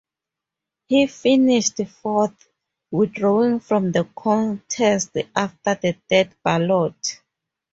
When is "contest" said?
4.17-5.15